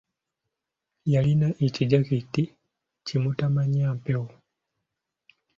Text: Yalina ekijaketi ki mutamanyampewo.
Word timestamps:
Yalina 1.13 1.47
ekijaketi 1.65 2.43
ki 3.05 3.15
mutamanyampewo. 3.23 4.27